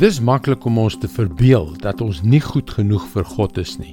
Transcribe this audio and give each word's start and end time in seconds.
Dis 0.00 0.16
maklik 0.24 0.62
om 0.64 0.78
ons 0.80 0.94
te 0.96 1.08
verbeel 1.12 1.74
dat 1.82 1.98
ons 2.00 2.22
nie 2.24 2.40
goed 2.40 2.70
genoeg 2.72 3.02
vir 3.12 3.26
God 3.34 3.58
is 3.60 3.74
nie. 3.76 3.92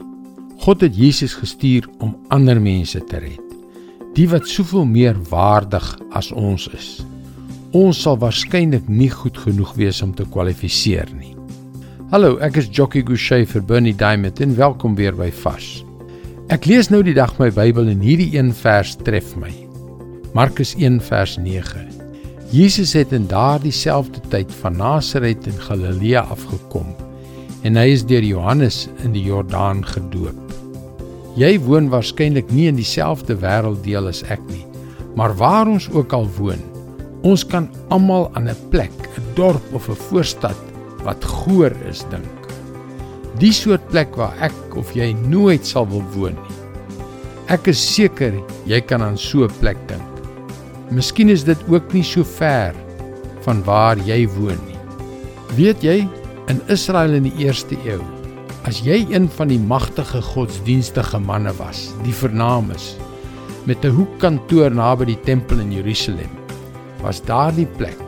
God 0.63 0.85
het 0.85 0.95
Jesus 0.95 1.33
gestuur 1.35 1.89
om 1.99 2.13
ander 2.31 2.61
mense 2.63 3.01
te 3.09 3.19
red. 3.19 3.49
Die 4.15 4.27
wat 4.31 4.47
soveel 4.47 4.87
meer 4.87 5.19
waardig 5.27 5.89
as 6.15 6.31
ons 6.31 6.69
is. 6.77 6.87
Ons 7.75 7.99
sal 8.05 8.15
waarskynlik 8.23 8.87
nie 8.87 9.09
goed 9.11 9.35
genoeg 9.43 9.75
wees 9.75 9.99
om 10.05 10.15
te 10.15 10.23
kwalifiseer 10.31 11.11
nie. 11.11 11.33
Hallo, 12.15 12.37
ek 12.39 12.61
is 12.63 12.71
Jockey 12.71 13.03
Gouchee 13.03 13.43
vir 13.43 13.67
Bernie 13.67 13.95
Diamond 13.97 14.39
en 14.39 14.55
welkom 14.55 14.95
weer 14.95 15.11
by 15.11 15.27
Fas. 15.27 15.81
Ek 16.47 16.71
lees 16.71 16.87
nou 16.87 17.03
die 17.03 17.17
dag 17.19 17.35
my 17.35 17.51
Bybel 17.51 17.91
en 17.91 17.99
hierdie 17.99 18.31
een 18.39 18.55
vers 18.63 18.95
tref 19.03 19.35
my. 19.35 19.51
Markus 20.31 20.71
1 20.79 21.03
vers 21.11 21.35
9. 21.35 21.96
Jesus 22.47 22.93
het 22.95 23.11
in 23.11 23.25
daardie 23.27 23.73
selfde 23.75 24.21
tyd 24.31 24.51
van 24.61 24.77
Nasaret 24.79 25.49
in 25.49 25.57
Galilea 25.59 26.21
afgekom 26.31 26.93
en 27.67 27.75
hy 27.75 27.89
is 27.91 28.05
deur 28.07 28.23
Johannes 28.23 28.85
in 29.03 29.11
die 29.11 29.25
Jordaan 29.25 29.81
gedoop. 29.83 30.55
Jy 31.35 31.57
woon 31.65 31.91
waarskynlik 31.91 32.47
nie 32.55 32.69
in 32.71 32.79
dieselfde 32.79 33.35
wêrelddeel 33.41 34.07
as 34.07 34.23
ek 34.31 34.39
nie, 34.47 34.63
maar 35.19 35.35
waar 35.35 35.67
ons 35.67 35.89
ook 35.91 36.15
al 36.15 36.29
woon, 36.37 36.63
ons 37.27 37.43
kan 37.43 37.67
almal 37.91 38.29
aan 38.39 38.47
'n 38.47 38.69
plek, 38.71 38.95
'n 38.95 39.27
dorp 39.35 39.67
of 39.75 39.89
'n 39.89 39.99
voorstad 40.07 40.59
wat 41.03 41.25
goor 41.25 41.75
is 41.91 42.05
dink. 42.09 42.47
Die 43.43 43.51
soort 43.51 43.83
plek 43.91 44.15
waar 44.15 44.33
ek 44.39 44.77
of 44.77 44.95
jy 44.95 45.11
nooit 45.27 45.65
sal 45.65 45.85
wil 45.87 46.03
woon 46.15 46.39
nie. 46.47 46.57
Ek 47.49 47.67
is 47.67 47.95
seker 47.95 48.31
jy 48.65 48.79
kan 48.81 49.01
aan 49.01 49.17
so 49.17 49.43
'n 49.43 49.59
plek 49.59 49.77
dink. 49.87 50.06
Miskien 50.87 51.27
is 51.27 51.43
dit 51.43 51.59
ook 51.67 51.91
nie 51.91 52.03
so 52.05 52.23
ver 52.23 52.75
van 53.43 53.59
waar 53.67 53.99
jy 54.07 54.21
woon 54.37 54.59
nie. 54.69 54.77
Weet 55.57 55.83
jy, 55.83 55.97
in 56.47 56.61
Israel 56.71 57.17
in 57.17 57.25
die 57.27 57.43
eerste 57.43 57.75
eeu, 57.83 57.99
as 58.67 58.79
jy 58.85 59.01
een 59.11 59.27
van 59.35 59.51
die 59.51 59.59
magtige 59.59 60.21
godsdienstige 60.23 61.19
manne 61.19 61.51
was, 61.59 61.89
die 62.07 62.15
vernames 62.15 62.95
met 63.67 63.83
'n 63.83 63.91
hoekkantoor 63.91 64.71
naby 64.71 65.05
die 65.11 65.21
tempel 65.27 65.59
in 65.59 65.71
Jerusalem, 65.71 66.31
was 67.03 67.19
daardie 67.21 67.67
plek 67.77 67.99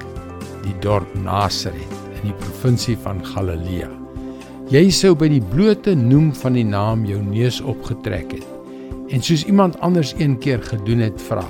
die 0.63 0.75
dorp 0.79 1.07
Nasaret 1.15 1.95
in 2.21 2.31
die 2.31 2.39
provinsie 2.39 2.97
van 3.03 3.19
Galilea. 3.25 3.89
Jy 4.69 4.89
sou 4.89 5.15
by 5.15 5.27
die 5.27 5.41
blote 5.41 5.95
noem 5.95 6.31
van 6.33 6.53
die 6.53 6.63
naam 6.63 7.05
jou 7.05 7.19
neus 7.21 7.59
opgetrek 7.61 8.31
het 8.31 8.47
en 9.09 9.21
soos 9.21 9.43
iemand 9.45 9.79
anders 9.79 10.13
een 10.17 10.37
keer 10.37 10.61
gedoen 10.63 10.99
het 10.99 11.21
vra: 11.21 11.45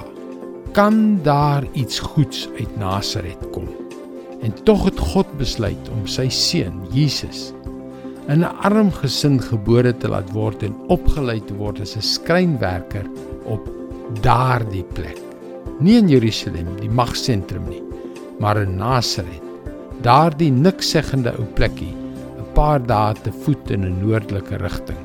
"Kan 0.72 1.20
daar 1.24 1.64
iets 1.74 2.00
goeds 2.00 2.50
uit 2.60 2.78
Nasaret 2.78 3.50
kom?" 3.52 3.68
En 4.42 4.54
tog 4.64 4.86
het 4.86 5.00
God 5.00 5.28
besluit 5.38 5.90
om 5.90 6.08
sy 6.08 6.30
seun 6.30 6.82
Jesus 6.92 7.54
in 8.30 8.44
'n 8.46 8.56
arm 8.62 8.92
gesin 8.92 9.42
gebore 9.42 9.98
te 9.98 10.08
laat 10.08 10.30
word 10.32 10.64
en 10.64 10.76
opgelei 10.88 11.40
te 11.46 11.56
word 11.58 11.82
as 11.82 11.96
'n 11.96 12.02
skrynwerker 12.02 13.06
op 13.46 13.64
daardie 14.22 14.86
plek. 14.94 15.18
Nie 15.80 15.98
in 15.98 16.10
Jerusalem, 16.10 16.68
die 16.80 16.90
magsentrum 16.90 17.70
nie, 17.70 17.84
maar 18.40 18.62
in 18.62 18.76
Nasaret. 18.76 19.42
Daardie 20.02 20.52
niksseggende 20.52 21.34
ou 21.40 21.46
plekkie, 21.54 21.94
'n 22.38 22.54
paar 22.54 22.86
dae 22.86 23.14
te 23.24 23.32
voet 23.32 23.72
in 23.72 23.86
'n 23.86 24.00
noordelike 24.06 24.58
rigting. 24.58 25.04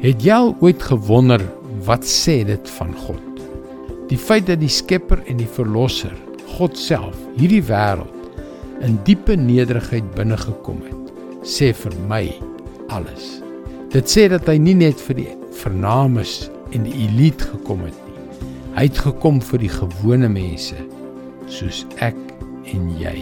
Het 0.00 0.22
jy 0.22 0.32
al 0.32 0.56
ooit 0.60 0.82
gewonder 0.82 1.40
wat 1.84 2.04
sê 2.04 2.44
dit 2.44 2.70
van 2.70 2.94
God? 2.94 3.31
Die 4.12 4.18
feit 4.20 4.44
dat 4.44 4.60
die 4.60 4.68
Skepper 4.68 5.22
en 5.24 5.38
die 5.40 5.48
Verlosser, 5.48 6.12
God 6.58 6.76
self, 6.76 7.16
hierdie 7.38 7.62
wêreld 7.64 8.12
in 8.84 8.98
diepe 9.06 9.38
nederigheid 9.40 10.04
binne 10.12 10.36
gekom 10.36 10.82
het, 10.84 11.14
sê 11.48 11.70
vir 11.72 11.96
my 12.10 12.26
alles. 12.92 13.38
Dit 13.94 14.12
sê 14.12 14.26
dat 14.28 14.44
hy 14.52 14.58
nie 14.60 14.76
net 14.76 15.00
vir 15.06 15.16
die 15.16 15.26
vernames 15.62 16.50
en 16.76 16.84
die 16.84 17.06
elite 17.06 17.54
gekom 17.54 17.86
het 17.86 17.96
nie. 18.04 18.44
Hy 18.76 18.86
het 18.90 19.02
gekom 19.06 19.40
vir 19.48 19.64
die 19.64 19.72
gewone 19.78 20.28
mense 20.28 20.76
soos 21.48 21.86
ek 22.04 22.18
en 22.68 22.92
jy. 23.00 23.16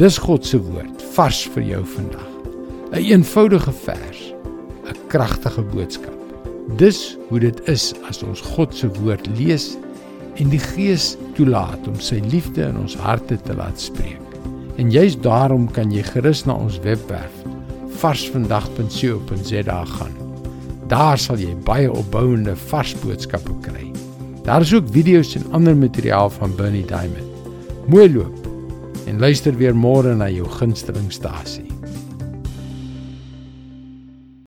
Dis 0.00 0.16
God 0.24 0.48
se 0.48 0.64
woord 0.64 1.04
vars 1.12 1.44
vir 1.52 1.72
jou 1.74 1.84
vandag. 1.92 2.28
'n 2.96 3.04
Eenvoudige 3.04 3.72
vers, 3.84 4.32
'n 4.88 4.96
kragtige 5.12 5.60
boodskap. 5.76 6.16
Dis 6.80 7.18
hoe 7.28 7.40
dit 7.40 7.68
is 7.68 7.92
as 8.08 8.22
ons 8.22 8.40
God 8.40 8.72
se 8.72 8.88
woord 8.88 9.28
lees 9.36 9.76
en 10.36 10.52
die 10.52 10.60
Gees 10.60 11.14
toelaat 11.36 11.88
om 11.88 11.96
sy 12.02 12.20
liefde 12.30 12.66
in 12.68 12.78
ons 12.80 12.96
harte 13.00 13.38
te 13.46 13.56
laat 13.56 13.80
spreek. 13.80 14.22
En 14.76 14.90
juist 14.92 15.22
daarom 15.24 15.68
kan 15.72 15.92
jy 15.92 16.04
gerus 16.04 16.44
na 16.48 16.56
ons 16.56 16.78
webwerf 16.84 17.44
varsvandag.co.za 17.96 19.78
gaan. 19.96 20.16
Daar 20.90 21.18
sal 21.18 21.40
jy 21.40 21.54
baie 21.66 21.88
opbouende 21.88 22.52
vars 22.68 22.92
boodskappe 23.00 23.54
kry. 23.64 23.88
Daar 24.46 24.62
is 24.62 24.74
ook 24.76 24.92
video's 24.94 25.34
en 25.38 25.48
ander 25.56 25.76
materiaal 25.76 26.30
van 26.30 26.54
Bernie 26.56 26.84
Diamond. 26.86 27.54
Mooi 27.88 28.12
loop 28.12 28.44
en 29.06 29.18
luister 29.22 29.56
weer 29.56 29.74
môre 29.74 30.14
na 30.18 30.28
jou 30.30 30.46
gunstelingstasie. 30.58 31.75